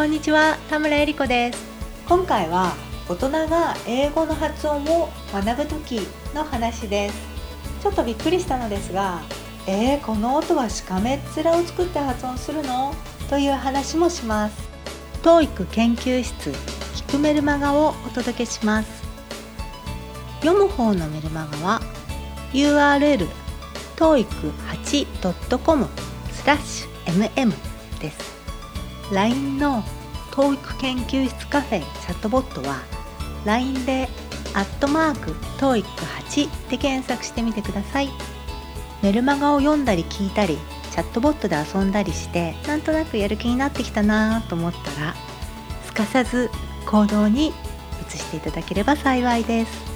[0.00, 1.62] こんにちは田村恵理子です。
[2.08, 2.72] 今回は
[3.06, 6.00] 大人が英語の発音を学ぶ時
[6.34, 7.14] の話です。
[7.82, 9.20] ちょっとびっくりしたのですが
[9.66, 12.94] えー、この音はしかめっ面を作って発音するの？
[13.28, 14.70] という話もします。
[15.22, 19.02] TOEIC 研究室聞くメルマガをお届けします。
[20.40, 21.82] 読む方のメルマガは
[22.54, 23.28] URL
[23.96, 25.86] toeic8.com
[26.32, 27.52] スラッシュ mm
[28.00, 28.39] です。
[29.12, 29.82] LINE の
[30.30, 32.80] TOEIC 研究室カフェチャットボットは
[33.44, 34.08] LINE で
[34.54, 38.08] アットマーク TOEIC8 で検索してみてください。
[39.02, 40.58] メルマガを読んだり聞いたり
[40.90, 45.14] チャットボットで遊んだりしてなんとなくやる気になってきたなと思ったら
[45.84, 46.50] すかさず
[46.84, 47.54] 行動に
[48.06, 49.90] 移していただければ幸いです。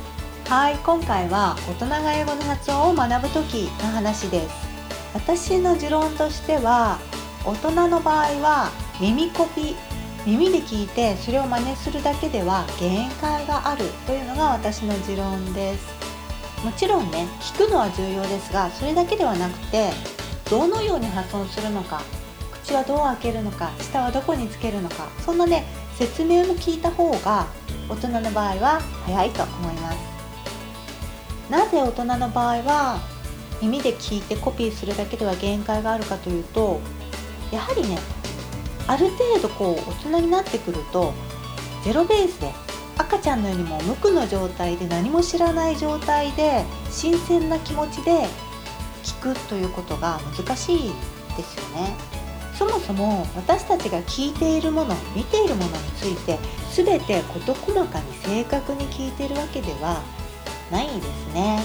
[0.48, 4.74] はい今回は大人が英語の発音を学ぶ時の話です。
[5.14, 6.98] 私の持論としては
[7.44, 9.74] 大人の場合は耳コピ
[10.26, 16.04] 耳で聞いてそれを真似するだけでは限界があるというのが私の持論です。
[16.64, 19.90] もちろんね聞くのは重要ですがそれだけではなくて
[20.48, 22.00] どのように発音するのか
[22.52, 25.64] 口はどう開けるのか舌はどこにつけるのかそんなね
[25.96, 27.46] 説明も聞いた方が
[27.90, 29.98] 大人の場合は早いと思います。
[31.50, 32.98] なぜ大人の場合は
[33.60, 36.80] 耳で聞いてコピーするだけでは限界があるかというと
[37.52, 37.98] やはりね
[38.86, 41.12] ある程度こう大人になってくると
[41.84, 42.52] ゼロベースで
[42.98, 48.26] 赤ちゃんのようにも無垢の状態で何も知らない状態で新鮮な気持ちで
[49.02, 50.92] 聞くということが難しい
[51.36, 51.94] ですよね。
[52.54, 56.38] そもそも私たちが聞いているもの見ているものについて
[56.72, 60.02] 全て事細かに正確に聞いているわけでは
[60.70, 61.60] ないんですね。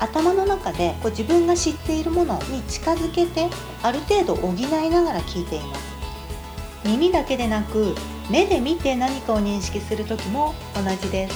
[0.00, 3.48] 頭の中でこう自分が知っているものに近づけて
[3.82, 5.93] ある程度補いながら聞いています。
[6.84, 7.94] 耳だけでなく
[8.30, 11.34] 目で見て何かを認識する時も同じです。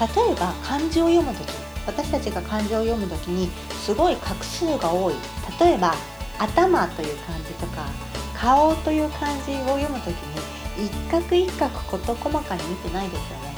[0.00, 1.46] 例えば漢字を読む時
[1.86, 3.50] 私たちが漢字を読む時に
[3.84, 5.14] すごい画数が多い。
[5.60, 5.94] 例えば
[6.38, 7.86] 頭という漢字とか
[8.34, 10.14] 顔という漢字を読む時
[10.78, 13.54] に一画一画事細かに見てないですよね。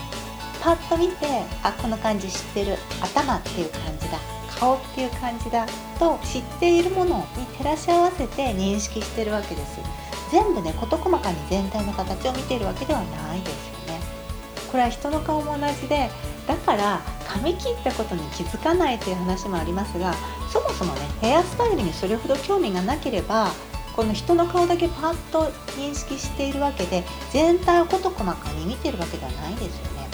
[0.60, 1.26] パッと見て
[1.62, 2.76] あこの漢字知ってる。
[3.00, 4.18] 頭っていう漢字だ。
[4.58, 5.66] 顔っていう漢字だ。
[5.98, 10.01] と知っているものに照らし合わせて認識してるわけです。
[10.32, 14.00] 全部ね事細かに全体の形を見ているわけではないですよね。
[14.70, 16.08] これは人の顔も同じで
[16.48, 20.14] だから髪切ったことに気づかないという話もありますが
[20.50, 23.50] そもそもねヘアスタイルにそれほど興味がなければ
[23.94, 25.44] この人の顔だけパッと
[25.76, 30.08] 認識しているわけで全体を事細かに見てるわけではないですよね。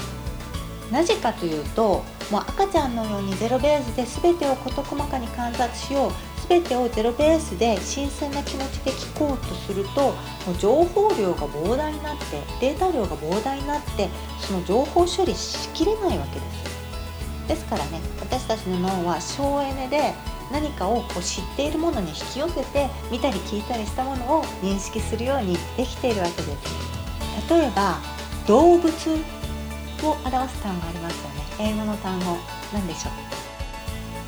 [0.91, 6.13] なぜかというともう赤ちゃんのようにゼロベースで全てを事細かに観察しよう
[6.49, 10.15] 全てをゼロベースで新鮮な気持ちで聞こうとすると
[10.59, 14.09] 情報量が膨大になってデータ量が膨大になって
[14.41, 16.69] その情報処理しきれないわけです。
[17.49, 20.15] ですからね私たちの脳は省エネで
[20.51, 26.57] 何かをこう知っているものに引き寄せて見たり聞いたりしたものを認識するようにできているわけです。
[27.51, 27.99] 例えば
[28.47, 28.91] 動物を
[30.25, 31.73] 表す単語ありますよね。
[31.73, 32.37] 英語の単語。
[32.73, 33.13] 何でしょう。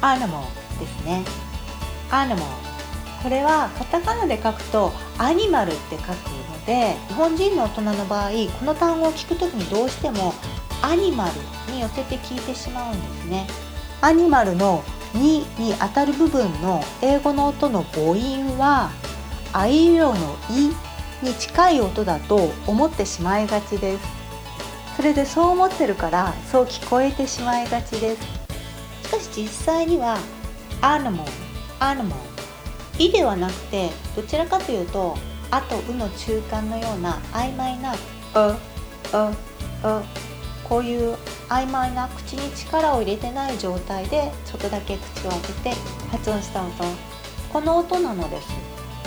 [0.02, 0.44] アーナモ
[0.78, 1.22] ですね。
[2.10, 2.46] アニマル
[3.22, 10.34] これはカタカナで書くとアニマルって書くので日本人の大人の場合この単語を聞く時にどうしても
[10.82, 13.46] アニマルに寄せて聞いてしまうんですね。
[14.00, 14.82] アニマルの
[15.12, 18.90] 「に」に当たる部分の英語の音の母音は
[19.52, 20.74] あいうえおの「い」
[21.22, 24.20] に近い音だと思ってしまいがちです。
[24.96, 28.22] それでそう思ってるからそう聞こえてしまいがちです。
[29.02, 30.16] しかし実際には
[30.80, 31.30] 「アニマル」
[31.80, 32.14] アニマル
[33.02, 35.16] 「い」ではなくてどちらかというと
[35.50, 37.94] 「あ」と「う」の中間のような曖昧な
[38.36, 38.52] 「う」
[39.12, 39.16] 「う」
[39.88, 40.04] 「う」
[40.68, 41.16] こういう
[41.48, 45.76] 曖昧な口に力を入れてない状態でちょっとだけ口を開けて
[46.12, 46.70] 発音した音。
[47.52, 48.48] この音なのです。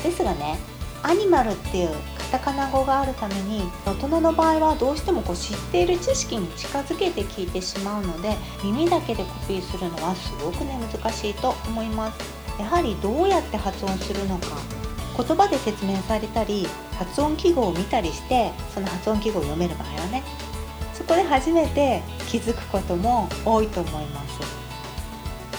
[0.03, 0.57] ですがね
[1.03, 1.89] アニマルっていう
[2.31, 14.47] カタカナ語があるために大人の場合はどうしてもこう知っている知識に近づけて聞いてしまうので耳だけでコピーするのはすごくね難しいと思いますやはりどうやって発音するのか。
[15.15, 16.67] 言葉で説明されたり
[16.97, 20.23] 発音記号を見たりしてその発音記号を読める場合はね。
[20.93, 24.33] そこで初めて気づくことも多いと思います。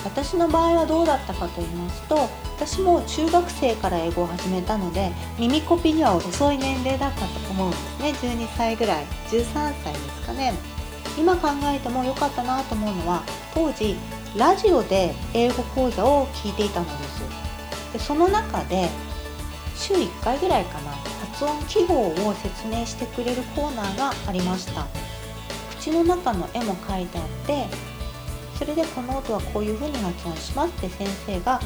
[0.04, 8.10] 私の場合はどうだったかと言いますと私も中学生から英語を始めたので耳コピには遅い年齢だったと思うんですね。
[8.10, 9.04] 12歳ぐらい。
[9.30, 10.52] 13歳ですかね。
[11.16, 13.22] 今考えても良かったなと思うのは
[13.54, 13.96] 当時
[14.36, 17.22] ラジオで英語講座を聞いていたのです。
[17.92, 18.88] でその中で
[19.76, 24.86] 週1回ぐらいかな発音記号を説明してくれるコーナーがありました。
[25.78, 27.66] 口の中の絵も書いてあって
[28.58, 31.60] それでこの音はこういう風に発音しますって先生が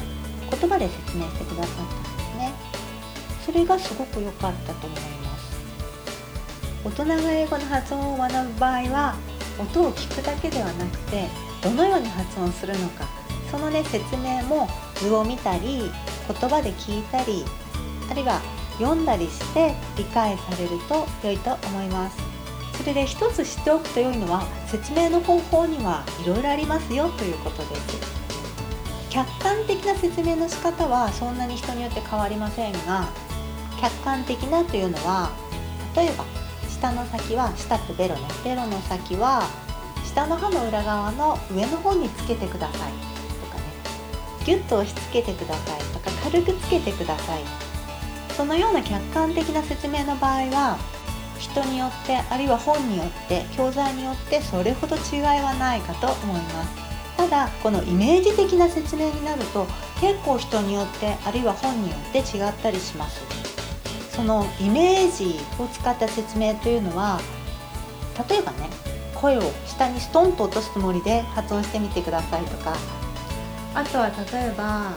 [0.51, 2.53] 言葉で説明してくださったんですね。
[3.45, 5.57] それがすごく良かったと思います。
[6.85, 9.15] 大人が英語の発音を学ぶ場合は
[9.59, 13.07] 音を聞くだけではなくてどのように発音するのか
[13.51, 15.91] そのね説明も図を見たり
[16.27, 17.43] 言葉で聞いたり
[18.09, 18.41] あるいは
[18.77, 22.17] 読んだりして理解されると良いと思います。
[22.77, 28.19] それで一つ知っておくと良いのは説明の方法にはいろいろありますよということです。
[29.09, 33.09] 客観的な説明の仕方はそんなに人によって変わりませんが
[33.81, 35.31] 客観的なというのは
[35.95, 36.25] 例えば
[36.69, 39.43] 下の先は下ってベロねベロの先は
[40.09, 42.91] 下の歯の裏側の上の方につけてください。
[43.41, 43.63] とかね。
[44.43, 45.79] ギュッと押し付けてください。
[45.93, 47.41] とか軽くつけてください。
[48.35, 50.79] そのような客観的な説明の場合は
[51.37, 56.69] 人によってあるいは本によって教材によってそれほど違いはないかと思います。
[57.15, 59.67] ただこのイメージ的な説明になると
[60.01, 63.21] 結構人によってあるいは本によって違ったりします。
[64.09, 67.21] そのイメージを使った説明というのは
[68.27, 68.69] 例えばね
[69.21, 72.75] 声を下にストンと落とすつもりで発音してみてくださいとか。
[73.75, 74.91] あとは例えば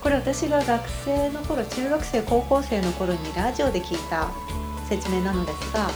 [0.00, 4.30] これ私が学生の頃中学生高校生の頃にラジオで聞いた
[4.88, 5.90] 説明なのですが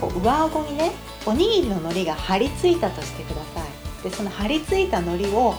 [0.00, 0.92] こう上顎にね
[1.26, 4.02] おにぎりの海苔が張り付いたとしてください。
[4.02, 5.54] でその張り付いたのりを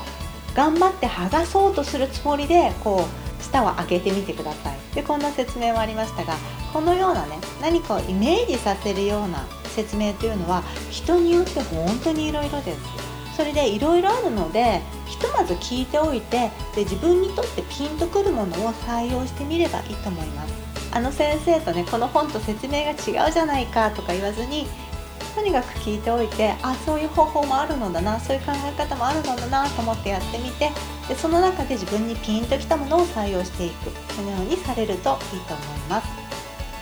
[0.55, 4.77] 頑張って剥がそうとするつもりでこう舌を開けてみてください。
[4.93, 6.35] でこんな説明もありましたが
[6.71, 9.45] このようなね何かをイメージさせるような
[9.75, 12.79] 説明というのは人によって本当にいろいろです。
[13.35, 20.53] それでいろいろあるのでひとまず聞いておいてで自分にとってピンとくるものを採用してみればいいと思います。
[20.93, 24.65] あの先生とねこの本と説明が違うじゃないかとか言わずに
[25.35, 30.71] とにかく聞いておいてあそういう方法もあるのだなそういう考え方もあるのだなと思ってやってみて
[31.09, 33.91] でその中で自分にピンときたものを採用していく。
[34.15, 36.24] このようにされるといいと思います。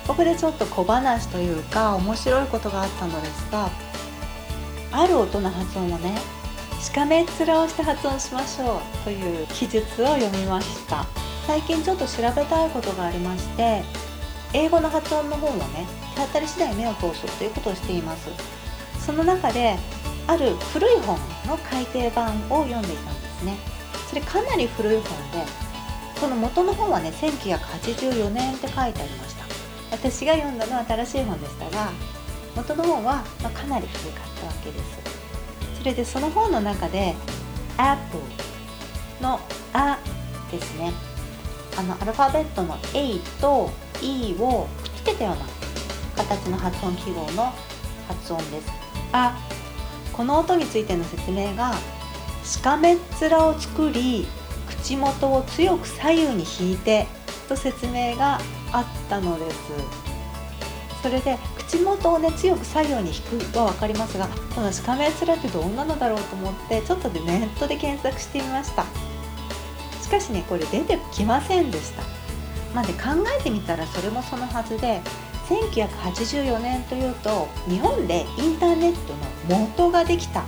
[0.07, 3.69] ここでちょっと小話というか面白いことがあったのですが
[4.91, 6.17] ある音の発音をね
[6.79, 11.05] しかめっ面をして発音しましょうという記述を読みました。
[11.47, 13.83] 最近ちょっと調べたいことがありまして
[14.53, 18.29] 英語の発音の方をね手当たり次第目を通すということをしています。
[18.99, 19.77] その中で
[20.27, 21.17] ある古い本
[21.47, 23.57] の改訂版を読んでいたんですね。
[24.09, 25.45] それかなり古い本で
[26.19, 29.42] その元の本はね1984年って書いてありました。
[29.93, 31.91] 私が読んだのは新しい本でしたが
[32.55, 34.99] 元の本は、まかなり古かったわけです。
[35.79, 37.15] それでその本の中で
[37.77, 38.21] Apple
[39.19, 39.39] の
[39.73, 39.97] 「あ」
[40.51, 40.93] ですね。
[41.75, 45.45] あのアルファベットの A と E をくっつけたような
[46.15, 47.51] 形の発音記号の
[48.07, 48.71] 発音です
[49.11, 49.35] あ
[50.11, 51.73] この音についての説明が
[52.43, 54.27] しかめっ面を作り
[54.69, 57.07] 口元を強く左右に引いて
[57.49, 58.39] と説明が
[58.73, 59.71] あったのです。
[61.01, 63.21] それで口元をね強く左右に引
[63.51, 64.25] くは分かりますが
[64.55, 68.85] このしかめっ面ってどんなのだろうと思ってちょっとでネットで検索してみました。
[70.01, 72.03] しかしねこれ出てきませんでした。
[72.73, 72.99] まあ、で考
[73.39, 75.01] えてみたらそれもそのはずで
[75.47, 79.13] 1984年というと日本でインターネット
[79.51, 80.43] の元ができた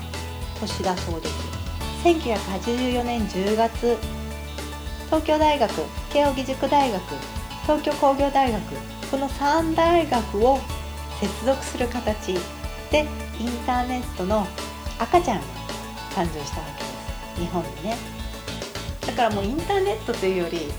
[0.59, 1.35] 年だそうです。
[2.03, 3.97] 1984年10月
[5.07, 5.71] 東京大学
[6.11, 7.01] 慶應義塾大学
[7.65, 8.61] 東京工業大学
[9.09, 10.59] この3大学を
[11.19, 12.35] 接続する形
[12.91, 13.07] で
[13.39, 14.45] インターネットの
[14.99, 15.43] 赤ちゃんが
[16.11, 16.89] 誕生したわけで
[17.37, 17.41] す。
[17.41, 17.97] 日本にね。
[19.07, 20.71] だからもうインターネットというより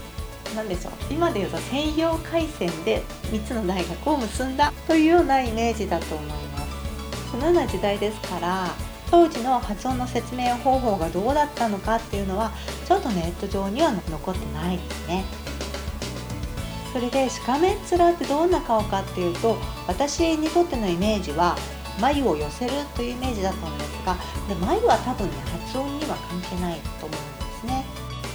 [0.54, 0.92] 何でしょう。
[1.10, 3.02] 今でいうと専用回線で
[3.32, 7.32] 3つの大学を結んだというようなイメージだと思います。
[7.32, 8.68] このような時代ですから
[9.10, 12.52] 当時の発音の説明方法がどうだったのかっていうのは
[12.86, 15.24] ちょっとネット上には残ってないですね。
[16.96, 21.54] それでしかめっ面ってどんな顔かっていうと私にとってのイメージは
[22.00, 24.16] 眉を寄せるというイメージだったのですが
[24.48, 27.18] で眉は多分ね発音には関係ないと思うんで
[27.60, 27.84] すね。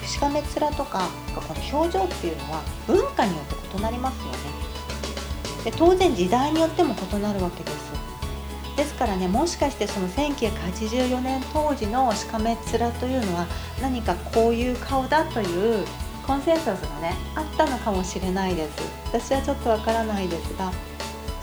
[0.06, 4.38] しかめ面とかこの表情っていうのは文化によって異なりますよね。
[5.64, 7.92] で当然時代によっても異なるわけです。
[8.78, 13.48] ですからねもしかしてその1984年当時のしかめ面というのは
[13.82, 15.86] 何かこういう顔だという
[16.32, 18.82] コンセンサスがねあったのかもしれないです。
[19.08, 20.72] 私はちょっとわからないですが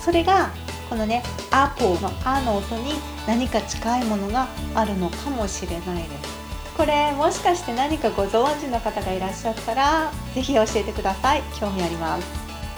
[0.01, 0.51] それが
[0.89, 2.95] このね「アポの「あ」の音に
[3.27, 6.39] 何か近いものがあるのかもしれないです。
[6.75, 11.43] これもしかして何かご存知の方がいらっしゃったら是非教えてください。
[11.61, 12.27] 興味あります。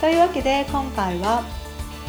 [0.01, 1.45] というわけで今回は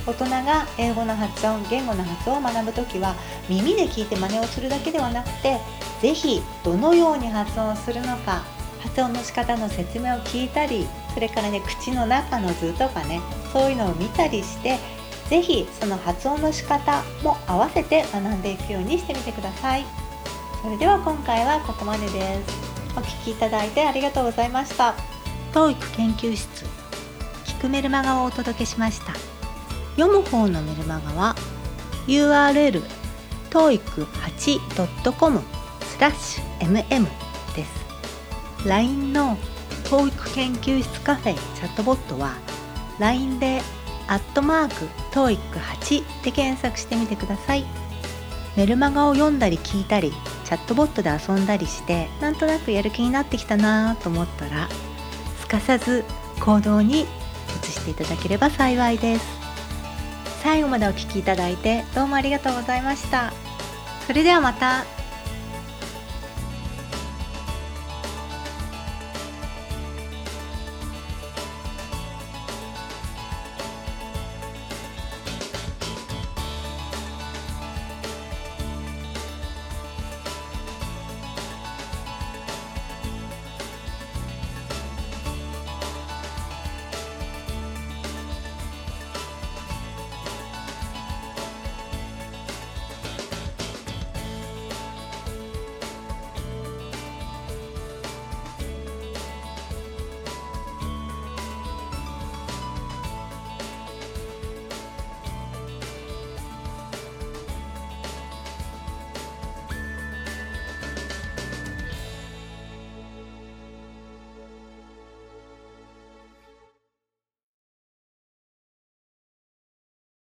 [0.08, 3.14] 大人が英語の発音言語の発音を学ぶ時は
[3.48, 5.60] 耳で聞いて真似をするだけではなくて
[6.02, 8.42] 是非どのように発音するのか
[8.82, 13.22] 発音の仕方の説明を聞いたりそれからね口の中の図とかね
[13.54, 14.78] そういうのを見たりして
[15.30, 19.86] 是非その発音の仕方も合わせて学んでいくようにしてみてください。
[20.62, 22.72] それでは今回はここまでです。
[22.98, 24.94] お聴きいただいてありがとうございました。
[25.54, 26.66] 教育研究室
[27.46, 29.14] 聞くメルマガをお届けしました。
[29.96, 31.36] 読む方のメルマガは
[32.08, 32.84] URL
[33.52, 35.42] toeic8.com
[35.82, 37.31] スラッシュ mm
[38.66, 39.38] LINE の
[39.86, 42.36] TOEIC 研究室カフェチャットボットは
[43.00, 43.62] LINE で
[44.08, 47.66] アットマーク TOEIC8 で検索してみてください。
[48.58, 50.12] メルマガを読んだり聞いたり
[50.44, 54.68] チャットボットで遊んだりしてなんとなくやる気になってきたなと思ったら
[55.40, 56.04] すかさず
[56.42, 57.06] 行動に移
[57.72, 59.26] していただければ幸いです。
[60.44, 63.32] 最後までお聴きいただいてどうもありがとうございました。
[64.08, 65.01] それではまた。